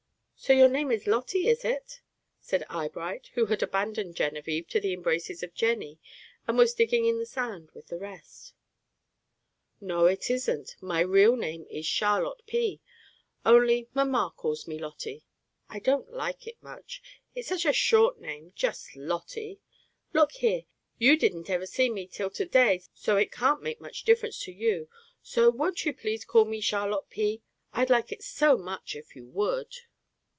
[0.43, 2.01] "So your name is Lotty, is it?"
[2.39, 5.99] said Eyebright, who had abandoned Genevieve to the embraces of Jenny,
[6.47, 8.55] and was digging in the sand with the rest.
[9.79, 10.77] "No, it isn't.
[10.81, 12.81] My really name is Charlotte P.,
[13.45, 15.27] only Mamma calls me Lotty.
[15.69, 17.03] I don't like it much.
[17.35, 19.61] It's such a short name, just Lotty.
[20.11, 20.63] Look here,
[20.97, 24.51] you didn't ever see me till to day, so it can't make much difference to
[24.51, 24.89] you,
[25.21, 27.43] so won't you please call me Charlotte P.?
[27.73, 29.71] I'd like it so much if you would."